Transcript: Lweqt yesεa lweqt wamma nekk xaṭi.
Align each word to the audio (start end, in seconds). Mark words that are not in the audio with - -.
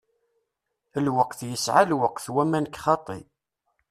Lweqt 1.05 1.39
yesεa 1.49 1.81
lweqt 1.89 2.25
wamma 2.33 2.59
nekk 2.63 2.77
xaṭi. 2.83 3.19